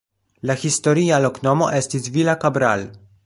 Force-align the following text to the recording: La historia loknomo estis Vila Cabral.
La 0.51 0.55
historia 0.61 1.19
loknomo 1.27 1.69
estis 1.81 2.09
Vila 2.17 2.37
Cabral. 2.47 2.87